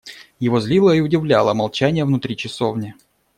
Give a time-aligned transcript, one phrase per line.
[0.39, 2.95] Его злило и удивляло молчание внутри часовни.